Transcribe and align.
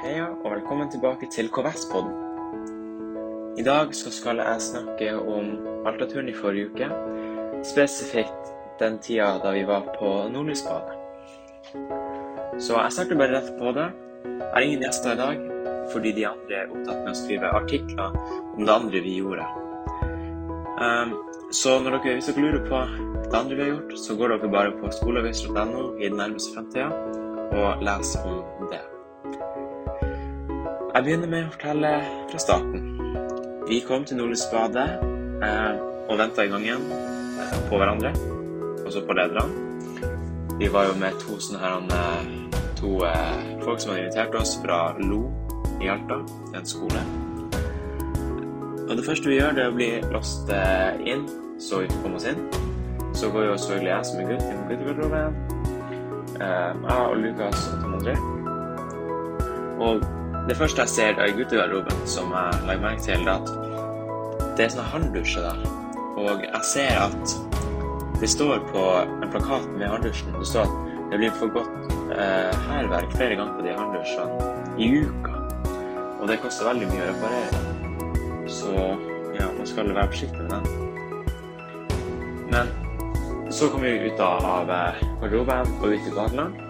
Heia, 0.00 0.30
og 0.32 0.54
velkommen 0.54 0.88
tilbake 0.88 1.26
til 1.28 1.50
KVS-podden. 1.52 2.12
I 3.60 3.62
dag 3.62 3.90
skal 3.92 4.38
jeg 4.40 4.60
snakke 4.64 5.08
om 5.18 5.50
Alta-turen 5.84 6.28
i 6.30 6.32
forrige 6.32 6.70
uke. 6.70 6.86
Spesifikt 7.68 8.46
den 8.80 8.94
tida 9.04 9.34
da 9.42 9.50
vi 9.52 9.66
var 9.68 9.90
på 9.98 10.08
Nordlysbadet. 10.32 10.94
Så 12.64 12.78
jeg 12.78 12.94
starter 12.96 13.18
bare 13.20 13.34
rett 13.34 13.50
på 13.58 13.74
det. 13.76 13.90
Jeg 14.24 14.46
har 14.54 14.64
ingen 14.64 14.84
gjester 14.86 15.12
i 15.12 15.18
dag, 15.18 15.42
fordi 15.92 16.12
de 16.16 16.24
andre 16.30 16.56
er 16.62 16.72
opptatt 16.72 17.02
med 17.02 17.12
å 17.12 17.18
skrive 17.18 17.50
artikler 17.58 18.16
om 18.54 18.64
det 18.64 18.76
andre 18.76 19.02
vi 19.04 19.18
gjorde. 19.18 19.50
Um, 20.80 21.12
så 21.52 21.76
når 21.76 21.98
dere, 21.98 22.14
hvis 22.14 22.30
dere 22.30 22.46
lurer 22.46 22.64
på 22.70 22.80
det 23.26 23.36
andre 23.42 23.58
vi 23.58 23.66
har 23.66 23.74
gjort, 23.74 23.92
så 24.00 24.16
går 24.16 24.32
dere 24.32 24.50
bare 24.56 24.72
på 24.80 24.94
skoleavis.no 24.96 25.84
i 25.98 26.08
den 26.08 26.16
nærmeste 26.22 26.56
framtida 26.56 26.88
og 27.50 27.84
leser 27.84 28.24
om 28.32 28.72
det. 28.72 28.80
Jeg 30.90 31.04
begynner 31.06 31.30
med 31.30 31.44
å 31.46 31.50
fortelle 31.52 31.90
fra 32.32 32.38
starten. 32.42 32.86
Vi 33.68 33.76
kom 33.86 34.02
til 34.02 34.18
Nordlysbadet 34.18 34.86
eh, 35.46 35.76
og 36.10 36.18
venta 36.18 36.42
i 36.42 36.50
gangen 36.50 36.82
eh, 36.90 37.52
på 37.70 37.78
hverandre, 37.78 38.10
også 38.82 39.04
på 39.06 39.14
lederne. 39.14 40.10
Vi 40.58 40.66
var 40.74 40.88
jo 40.90 40.98
med 40.98 41.14
to 41.22 41.38
sånne 41.38 41.62
her, 41.62 41.86
eh, 41.94 42.58
to 42.80 42.96
eh, 43.06 43.54
folk 43.62 43.78
som 43.78 43.94
hadde 43.94 44.08
invitert 44.08 44.34
oss 44.42 44.56
fra 44.64 44.80
Lo 44.98 45.22
i 45.78 45.92
Alta, 45.94 46.24
en 46.58 46.66
skole. 46.66 47.06
Og 48.88 48.96
det 48.98 49.06
første 49.06 49.30
vi 49.30 49.38
gjør, 49.38 49.54
det 49.54 49.68
er 49.68 49.70
å 49.70 49.78
bli 49.78 49.90
låst 50.10 50.50
eh, 50.50 50.98
inn, 51.06 51.26
så 51.62 51.84
vi 51.84 51.90
får 51.94 52.02
komme 52.02 52.18
oss 52.18 52.30
inn. 52.32 52.46
Så 53.14 53.30
går 53.30 53.52
jo 53.52 53.58
selvfølgelig 53.62 53.94
jeg 53.94 54.10
som 54.10 54.24
er 54.24 54.32
gutt 54.34 54.48
inn 54.50 54.62
på 54.64 54.72
guttegarderoben. 54.74 55.42
Eh, 56.40 56.70
jeg 56.82 57.02
og 57.04 57.20
Lukas 57.22 57.68
og 57.70 57.84
Tom 57.84 58.00
André. 58.02 58.22
Og 59.80 60.10
det 60.48 60.56
første 60.56 60.84
jeg 60.84 60.88
ser 60.88 61.12
da 61.18 61.26
i 61.28 61.34
guttegarderoben, 61.36 62.06
som 62.08 62.32
jeg 62.34 62.64
legger 62.68 62.82
merke 62.84 63.04
til, 63.04 63.28
er 63.28 63.36
at 63.36 63.48
det 64.56 64.66
er 64.66 64.72
sånne 64.74 64.90
hånddusjer 64.92 65.46
der. 65.46 65.60
Og 66.20 66.44
jeg 66.44 66.62
ser 66.68 66.98
at 67.00 67.34
det 68.20 68.28
står 68.28 68.58
på 68.72 68.82
en 69.00 69.30
plakat 69.32 69.68
med 69.80 69.88
handdusjen 69.88 70.34
det 70.36 70.46
står 70.48 70.66
at 70.68 70.74
det 71.10 71.18
blir 71.22 71.32
forgått 71.40 71.92
eh, 72.12 72.52
hærverk 72.68 73.14
flere 73.16 73.38
ganger 73.38 73.54
på 73.56 73.64
de 73.64 73.76
handdusjene 73.78 74.50
i 74.78 74.90
uka. 75.00 75.36
Og 76.20 76.28
det 76.28 76.36
koster 76.42 76.68
veldig 76.68 76.90
mye 76.90 77.06
å 77.06 77.08
reparere. 77.08 77.62
Så 78.50 78.74
ja, 79.38 79.48
man 79.56 79.66
skal 79.66 79.94
være 79.96 80.12
forsiktig 80.12 80.44
med 80.44 80.52
den. 80.52 80.64
Men 82.50 82.72
så 83.50 83.70
kom 83.72 83.82
vi 83.82 83.96
ut 84.04 84.20
av 84.22 84.70
eh, 84.70 85.00
garderoben 85.22 85.72
og 85.80 85.88
ut 85.94 86.10
i 86.12 86.14
badeland. 86.14 86.69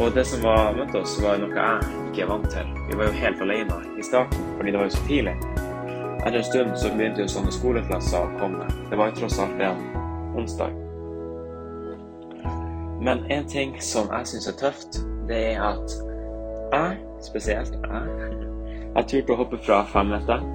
Og 0.00 0.14
det 0.14 0.24
som 0.24 0.42
var 0.42 0.72
møtte 0.76 1.02
oss, 1.02 1.18
var 1.22 1.40
noe 1.40 1.52
jeg 1.52 1.90
ikke 2.10 2.24
er 2.24 2.30
vant 2.30 2.48
til. 2.50 2.70
Vi 2.88 2.96
var 2.98 3.10
jo 3.10 3.18
helt 3.22 3.42
alene 3.44 3.80
i 4.00 4.04
starten, 4.06 4.46
fordi 4.56 4.72
det 4.72 4.80
var 4.80 4.88
jo 4.88 4.94
så 4.96 5.04
tidlig. 5.08 5.34
Etter 6.22 6.38
en 6.38 6.46
stund 6.46 6.76
så 6.78 6.92
begynte 6.94 7.24
jo 7.24 7.32
sånne 7.32 7.52
skoleklasser 7.52 8.22
å 8.22 8.38
komme. 8.40 8.68
Det 8.90 8.98
var 8.98 9.10
jo 9.10 9.20
tross 9.20 9.40
alt 9.42 9.60
en 9.60 9.82
onsdag. 10.38 10.76
Men 13.02 13.24
en 13.34 13.48
ting 13.50 13.74
som 13.82 14.10
jeg 14.14 14.30
syns 14.30 14.48
er 14.48 14.58
tøft, 14.60 15.00
det 15.28 15.40
er 15.52 15.64
at 15.66 15.96
jeg, 16.72 17.00
spesielt 17.26 17.74
jeg, 17.74 18.30
jeg 18.96 19.08
turte 19.10 19.34
å 19.34 19.40
hoppe 19.42 19.58
fra 19.66 19.82
femmeteren. 19.90 20.46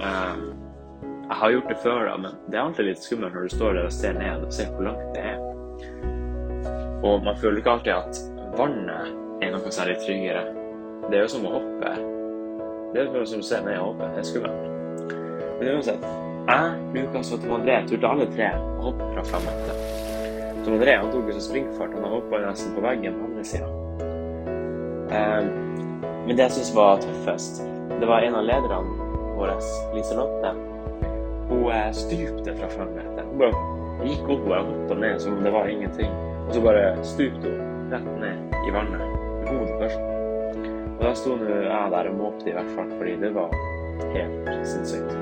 Um, 0.00 0.46
jeg 1.30 1.38
har 1.42 1.52
gjort 1.54 1.68
det 1.68 1.78
før, 1.84 2.00
da, 2.08 2.16
men 2.18 2.38
det 2.48 2.58
er 2.58 2.64
alltid 2.64 2.88
litt 2.88 3.04
skummelt 3.04 3.36
når 3.36 3.46
du 3.46 3.54
står 3.54 3.76
der 3.76 3.86
og 3.86 3.94
ser 3.94 4.16
ned 4.16 4.46
og 4.48 4.54
ser 4.56 4.72
hvor 4.74 4.88
langt 4.88 5.14
det 5.14 5.26
er. 5.34 5.38
Og 7.06 7.22
man 7.24 7.36
føler 7.38 7.60
ikke 7.60 7.76
alltid 7.76 7.92
at 7.94 8.24
vannet 8.60 9.12
er 9.40 9.52
noe 9.54 9.72
særlig 9.72 9.96
tryggere. 10.04 10.42
Det 11.08 11.16
er 11.16 11.24
jo 11.24 11.32
som 11.32 11.46
å 11.48 11.54
hoppe. 11.54 11.92
Det 12.92 13.02
er 13.02 13.14
jo 13.16 13.28
som 13.28 13.40
å 13.40 13.46
se 13.46 13.60
ned 13.64 13.78
og 13.80 13.92
hoppe. 13.92 14.10
Det 14.12 14.20
er 14.20 14.28
skummelt. 14.28 15.14
Men 15.60 15.70
uansett, 15.76 16.04
jeg, 16.50 16.74
Lukas 16.96 17.32
og 17.34 17.42
Tom 17.44 17.56
André 17.56 17.78
turte 17.88 18.10
alle 18.10 18.26
tre 18.34 18.50
å 18.58 18.90
hoppe 18.90 19.08
fra 19.14 19.24
fem 19.30 19.46
meter. 19.48 19.80
Tom 20.64 20.76
André 20.76 20.96
han 20.98 21.12
tok 21.12 21.30
jo 21.30 21.36
så 21.38 21.44
springfart. 21.46 21.96
Han 21.96 22.16
hoppa 22.16 22.42
nesten 22.44 22.76
på 22.76 22.84
veggen 22.84 23.16
på 23.16 23.28
andre 23.30 23.46
sida. 23.48 23.70
Um, 25.10 25.48
men 26.26 26.36
det 26.36 26.46
jeg 26.46 26.56
syns 26.58 26.74
var 26.76 27.00
tøffest, 27.02 27.62
det 27.96 28.08
var 28.08 28.26
en 28.26 28.36
av 28.38 28.46
lederne 28.46 29.08
våre, 29.38 29.56
Liselotte. 29.96 30.52
Hun 31.50 31.96
stupte 31.96 32.54
fra 32.60 32.68
fem 32.76 32.92
meter. 32.94 33.24
Hun 33.26 33.40
bare 33.40 34.04
gikk 34.04 34.28
opp 34.28 34.46
og 34.46 34.68
hoppa 34.68 35.00
ned 35.00 35.18
som 35.24 35.38
om 35.38 35.42
det 35.48 35.56
var 35.56 35.72
ingenting. 35.72 36.12
Og 36.44 36.54
så 36.54 36.62
bare 36.64 36.86
stupte 37.08 37.48
hun 37.48 37.69
rett 37.92 38.08
ned 38.20 38.56
i 38.66 38.74
vannet. 38.74 39.04
Hodet 39.48 39.76
først. 39.80 40.00
Og 40.98 41.04
da 41.06 41.14
sto 41.16 41.36
jeg 41.40 41.92
der 41.94 42.10
og 42.10 42.18
måpte 42.18 42.50
i 42.50 42.56
hvert 42.56 42.72
fall, 42.76 42.90
fordi 42.98 43.16
det 43.22 43.34
var 43.34 43.54
helt 44.14 44.50
sinnssykt. 44.68 45.16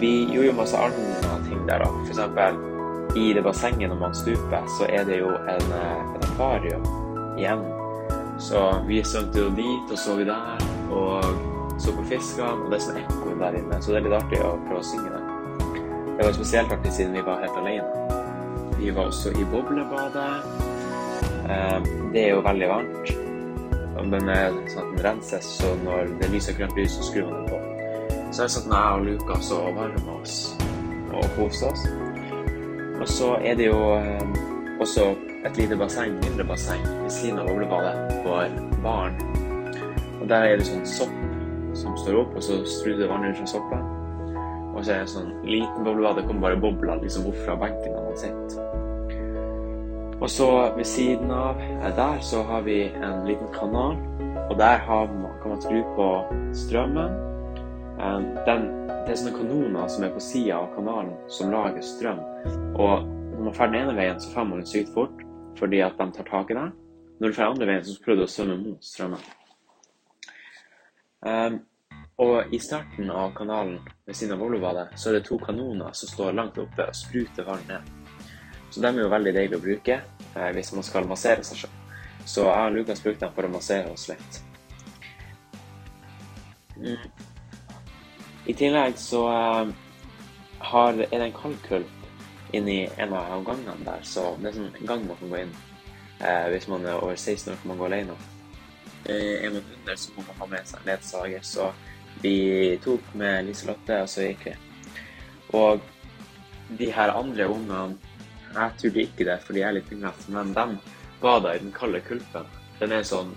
Vi 0.00 0.12
gjorde 0.32 0.48
jo 0.48 0.56
masse 0.58 0.76
andre 0.76 1.38
ting 1.46 1.60
der, 1.68 1.84
da. 1.84 1.90
For 1.92 2.14
eksempel 2.14 2.60
i 3.16 3.32
det 3.34 3.42
bassenget 3.42 3.90
når 3.90 3.98
man 4.00 4.14
stuper, 4.14 4.66
så 4.78 4.86
er 4.88 5.04
det 5.04 5.18
jo 5.18 5.28
en, 5.28 5.72
en 5.74 6.22
akvarium 6.22 6.84
igjen. 7.38 7.64
Så 8.40 8.60
vi 8.86 9.02
svømte 9.04 9.38
jo 9.38 9.50
dit, 9.56 9.90
og 9.92 9.98
så 9.98 10.16
vi 10.16 10.24
der, 10.24 10.62
og 10.90 11.24
så 11.78 11.92
på 11.96 12.04
fiskene. 12.08 12.52
Og 12.64 12.70
det 12.70 12.78
er 12.78 12.86
sånn 12.86 13.00
ekko 13.02 13.34
der 13.42 13.58
inne, 13.60 13.80
så 13.82 13.92
det 13.92 14.00
er 14.00 14.08
litt 14.08 14.18
artig 14.20 14.40
å 14.44 14.54
prøve 14.68 14.80
å 14.80 14.86
synge 14.86 15.12
det. 15.12 15.22
Det 16.16 16.26
var 16.26 16.36
spesielt 16.36 16.72
artig 16.74 16.92
siden 16.92 17.16
vi 17.16 17.26
var 17.26 17.42
helt 17.44 17.60
alene. 17.60 18.19
Vi 18.80 18.90
var 18.96 19.10
også 19.10 19.30
i 19.36 19.44
boblebadet. 19.52 20.30
Det 22.12 22.22
er 22.24 22.30
jo 22.32 22.40
veldig 22.44 22.68
varmt. 22.70 23.10
Men 24.00 24.30
sånn 24.72 24.86
at 24.86 24.94
den 24.94 25.02
renses, 25.04 25.48
så 25.60 25.74
når 25.84 26.14
det 26.22 26.30
lyser 26.32 26.56
grønt 26.56 26.78
lys, 26.78 26.96
så 26.96 27.04
skrur 27.04 27.28
man 27.28 27.42
den 27.42 27.50
på. 27.52 27.58
Så 28.32 28.46
jeg 28.46 28.54
satt 28.54 28.70
med 28.70 28.78
jeg 28.78 28.94
og 28.94 29.04
Lukas 29.08 29.50
og 29.52 29.74
varmer 29.76 30.12
oss 30.16 30.36
og 31.10 31.26
koste 31.36 31.68
oss. 31.68 31.84
Og 33.00 33.06
så 33.08 33.30
er 33.44 33.60
det 33.60 33.68
jo 33.68 33.78
også 34.80 35.10
et 35.44 35.60
lite 35.60 35.76
basseng, 35.76 36.16
mindre 36.24 36.48
basseng, 36.48 36.82
ved 37.02 37.12
siden 37.12 37.40
av 37.42 37.52
boblebadet 37.52 37.94
for 38.24 38.58
barn. 38.84 39.20
Og 40.20 40.28
der 40.28 40.48
er 40.48 40.60
det 40.60 40.68
sånn 40.68 40.88
sopp 40.88 41.16
som 41.76 41.96
står 42.00 42.22
opp, 42.24 42.36
og 42.36 42.44
så 42.44 42.62
struder 42.64 43.10
vannet 43.12 43.36
ut 43.36 43.44
fra 43.44 43.52
soppen. 43.58 43.88
Og 44.70 44.84
så 44.86 44.94
er 44.94 45.04
det 45.04 45.12
sånn 45.12 45.32
liten 45.44 45.84
boblebad. 45.84 46.20
Det 46.20 46.28
kommer 46.28 46.48
bare 46.48 46.60
bobler 46.62 47.02
liksom 47.04 47.28
opp 47.28 47.40
fra 47.44 47.58
benken 47.60 47.96
når 47.96 48.06
man 48.06 48.20
sitter. 48.24 48.69
Og 50.20 50.30
så 50.30 50.74
ved 50.76 50.84
siden 50.84 51.30
av 51.32 51.56
der 51.96 52.18
så 52.20 52.42
har 52.42 52.60
vi 52.62 52.82
en 52.84 53.24
liten 53.26 53.48
kanal, 53.54 53.96
og 54.50 54.58
der 54.58 54.84
man, 54.86 55.32
kan 55.42 55.50
man 55.50 55.62
skru 55.62 55.82
på 55.96 56.08
strømmen. 56.52 57.16
Den, 58.46 58.66
det 59.06 59.14
er 59.14 59.16
sånne 59.16 59.38
kanoner 59.38 59.88
som 59.88 60.04
er 60.04 60.12
på 60.12 60.20
sida 60.20 60.58
av 60.58 60.74
kanalen 60.74 61.16
som 61.28 61.52
lager 61.52 61.80
strøm. 61.84 62.20
Og 62.76 63.06
når 63.06 63.44
man 63.44 63.56
drar 63.56 63.72
den 63.72 63.80
ene 63.80 63.96
veien, 63.96 64.20
så 64.20 64.32
drar 64.34 64.48
man 64.50 64.66
sykt 64.66 64.92
fort 64.94 65.26
fordi 65.58 65.80
at 65.84 65.96
de 65.98 66.06
tar 66.16 66.28
tak 66.28 66.52
i 66.52 66.56
deg. 66.56 66.76
Når 67.20 67.28
du 67.28 67.36
drar 67.36 67.50
andre 67.50 67.66
veien, 67.68 67.84
så 67.84 68.04
prøver 68.04 68.22
du 68.22 68.24
å 68.24 68.32
svømme 68.32 68.58
mot 68.60 68.84
strømmen. 68.84 69.24
Um, 71.20 71.58
og 72.20 72.52
i 72.52 72.60
starten 72.60 73.10
av 73.12 73.34
kanalen 73.36 73.80
ved 74.06 74.16
siden 74.16 74.36
av 74.36 74.44
boblebadet 74.44 74.86
så 74.96 75.10
er 75.10 75.18
det 75.18 75.26
to 75.28 75.36
kanoner 75.40 75.92
som 75.96 76.12
står 76.12 76.36
langt 76.36 76.60
oppe 76.60 76.88
og 76.88 76.96
spruter 76.96 77.48
vann 77.48 77.66
ned. 77.68 77.99
Så 78.70 78.80
de 78.80 78.90
er 78.90 79.02
jo 79.02 79.10
veldig 79.10 79.34
deilige 79.34 79.58
å 79.58 79.64
bruke 79.64 79.96
eh, 80.00 80.50
hvis 80.56 80.72
man 80.76 80.86
skal 80.86 81.08
massere 81.10 81.44
seg 81.46 81.64
selv. 81.64 81.76
Så 82.28 82.44
jeg 82.46 82.70
og 82.70 82.76
Lukas 82.76 83.02
brukte 83.02 83.26
dem 83.26 83.34
for 83.34 83.48
å 83.48 83.52
massere 83.52 83.90
oss 83.90 84.06
litt. 84.10 84.42
Mm. 86.80 87.08
I 88.46 88.54
tillegg 88.56 88.98
så 89.00 89.24
eh, 89.30 89.72
har, 90.70 91.00
er 91.08 91.16
det 91.16 91.26
en 91.26 91.36
kaldkulp 91.36 91.96
inni 92.56 92.88
en 92.96 93.12
av 93.14 93.44
gangene 93.46 93.76
der, 93.86 94.02
så 94.02 94.32
det 94.40 94.50
er 94.50 94.56
sånn 94.58 94.72
en 94.72 94.88
gang 94.88 95.04
man 95.06 95.18
kan 95.20 95.32
gå 95.32 95.42
inn. 95.44 95.52
Eh, 96.20 96.46
hvis 96.52 96.68
man 96.68 96.84
er 96.84 97.00
over 97.00 97.16
16 97.16 97.52
år, 97.52 97.60
kan 97.60 97.72
man 97.72 97.80
gå 97.80 97.88
alene. 97.88 98.16
Eh, 99.04 99.46
er 99.46 99.54
man 99.54 99.62
under, 99.62 99.96
så 99.96 100.12
må 100.16 100.24
man 100.26 100.40
ha 100.42 100.48
med 100.50 100.68
seg 100.68 100.88
ledsager. 100.88 101.46
Så 101.46 101.70
vi 102.20 102.34
tok 102.84 103.14
med 103.16 103.46
Liselotte, 103.48 104.02
og 104.04 104.10
så 104.10 104.26
gikk 104.26 104.50
vi. 104.50 104.56
Og 105.56 105.80
de 106.78 106.90
her 106.94 107.14
andre 107.14 107.48
ungene 107.50 107.96
Jeg 108.50 108.72
trodde 108.80 109.02
ikke 109.04 109.26
det, 109.28 109.38
for 109.44 109.54
de 109.54 109.62
er 109.62 109.76
litt 109.76 109.88
pinglete, 109.90 110.32
men 110.34 110.50
de 110.56 110.66
bada 111.22 111.54
i 111.54 111.62
den 111.62 111.72
kalde 111.74 112.00
kulpen. 112.02 112.48
Den 112.80 112.94
er 112.96 113.06
sånn 113.06 113.30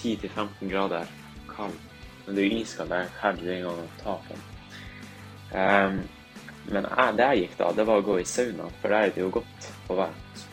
10-15 0.00 0.70
grader 0.72 1.08
kald. 1.50 1.76
Men 2.26 2.34
det 2.36 2.44
er 2.44 2.56
iskald 2.58 2.90
der 2.90 3.10
her 3.20 3.38
du 3.38 3.46
engang 3.52 3.82
å 3.84 3.88
ta 4.00 4.16
på. 4.26 4.38
Um, 5.54 6.00
men 6.72 6.88
jeg, 6.88 7.14
det 7.16 7.26
jeg 7.30 7.42
gikk 7.44 7.58
da, 7.60 7.70
det 7.76 7.86
var 7.86 8.02
å 8.02 8.06
gå 8.06 8.18
i 8.18 8.26
sauna, 8.26 8.66
for 8.80 8.90
der 8.90 9.06
er 9.06 9.14
det 9.14 9.22
jo 9.22 9.32
godt 9.38 9.68
å 9.86 9.98
være. 10.00 10.44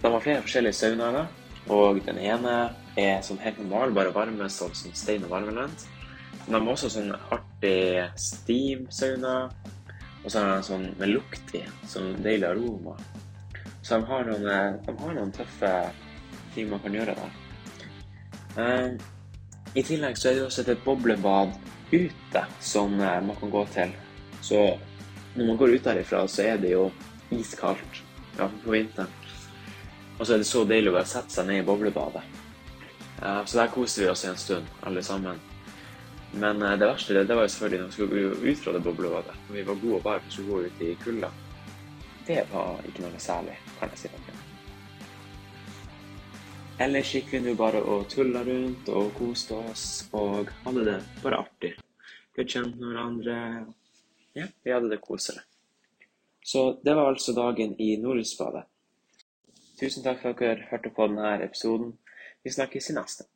De 0.00 0.12
har 0.12 0.24
flere 0.24 0.44
forskjellige 0.44 0.78
saunaer, 0.78 1.26
og 1.74 2.00
den 2.06 2.20
ene 2.20 2.54
er 3.00 3.20
sånn 3.24 3.42
helt 3.44 3.60
normal, 3.60 3.92
bare 3.96 4.14
varme 4.14 4.48
sånn 4.52 4.72
som 4.76 4.96
stein 4.96 5.24
og 5.26 5.34
varmelendt. 5.34 5.84
De 6.46 6.52
har 6.52 6.72
også 6.72 6.90
sånn 6.92 7.12
artig 7.12 8.04
steam-sauna, 8.20 9.36
og 10.24 10.32
så 10.32 10.40
har 10.40 10.54
de 10.56 10.66
sånn 10.66 10.86
med 10.98 11.12
lukt 11.12 11.54
i, 11.56 11.62
sånn 11.88 12.14
deilig 12.24 12.48
aroma. 12.48 12.96
Så 13.84 13.98
de 13.98 14.08
har, 14.08 14.24
noen, 14.24 14.78
de 14.86 14.94
har 15.00 15.16
noen 15.18 15.32
tøffe 15.36 15.72
ting 16.54 16.70
man 16.70 16.80
kan 16.80 16.96
gjøre 16.96 17.16
der. 17.18 17.34
Eh, 18.64 18.94
I 19.74 19.84
tillegg 19.84 20.16
så 20.16 20.30
er 20.30 20.38
det 20.38 20.46
også 20.46 20.64
et 20.64 20.84
boblebad 20.86 21.52
ute 21.92 22.44
som 22.64 22.94
eh, 23.00 23.20
man 23.26 23.36
kan 23.40 23.52
gå 23.52 23.64
til. 23.74 23.92
Så 24.40 24.62
når 25.34 25.50
man 25.50 25.60
går 25.60 25.76
ut 25.76 25.84
derifra, 25.84 26.24
så 26.28 26.46
er 26.48 26.62
det 26.62 26.72
jo 26.72 26.88
iskaldt, 27.34 28.00
ja, 28.38 28.48
på 28.64 28.72
vinteren. 28.72 29.12
Og 30.18 30.26
så 30.26 30.36
er 30.36 30.44
det 30.44 30.48
så 30.48 30.62
deilig 30.68 30.92
å 30.92 30.96
bare 30.96 31.10
sette 31.10 31.34
seg 31.34 31.50
ned 31.50 31.60
i 31.60 31.66
boblebadet. 31.66 32.22
Eh, 33.20 33.42
så 33.44 33.60
der 33.60 33.74
koser 33.74 34.06
vi 34.06 34.12
oss 34.14 34.24
en 34.24 34.40
stund, 34.40 34.70
alle 34.86 35.02
sammen. 35.04 35.42
Men 36.40 36.62
eh, 36.62 36.78
det 36.78 36.86
verste 36.86 37.14
det, 37.24 37.34
var 37.34 37.46
jo 37.46 37.52
selvfølgelig 37.54 37.80
når 37.80 37.86
vi 37.86 37.92
skulle 37.92 38.22
gå 38.22 38.50
ut 38.50 38.58
fra 38.58 38.72
det 38.72 38.82
boblebadet. 38.82 39.36
Når 39.48 39.54
vi 39.54 39.66
var 39.66 39.80
gode 39.82 39.94
og 40.00 40.02
bare 40.02 40.20
skulle 40.28 40.48
gå 40.48 40.60
ut 40.60 40.82
i 40.82 40.94
kulda. 41.04 41.30
Det 42.26 42.42
var 42.52 42.80
ikke 42.88 43.04
noe 43.04 43.20
særlig, 43.20 43.56
kan 43.78 43.92
jeg 43.92 44.00
si 44.00 44.10
dere. 44.12 44.42
Ellers 46.84 47.10
gikk 47.14 47.28
vi 47.30 47.38
nå 47.44 47.52
bare 47.54 47.82
og 47.86 48.08
tulla 48.10 48.40
rundt 48.42 48.88
og 48.90 49.12
koste 49.14 49.54
oss 49.70 49.84
og 50.16 50.48
hadde 50.64 50.86
det 50.88 50.96
bare 51.22 51.42
artig. 51.44 51.74
Ble 52.34 52.46
kjent 52.50 52.80
med 52.80 52.88
hverandre. 52.88 53.36
Ja, 54.34 54.48
vi 54.64 54.72
hadde 54.74 54.90
det 54.90 54.98
koselig. 55.04 55.44
Så 56.44 56.80
det 56.84 56.96
var 56.96 57.12
altså 57.12 57.32
dagen 57.36 57.76
i 57.80 57.94
Nordlysbadet. 58.02 58.64
Tusen 59.78 60.02
takk 60.02 60.20
for 60.22 60.34
at 60.34 60.42
dere 60.42 60.66
hørte 60.70 60.90
på 60.90 61.06
denne 61.06 61.36
episoden. 61.44 61.94
Vi 62.42 62.50
snakkes 62.50 62.90
i 62.90 62.98
neste. 62.98 63.28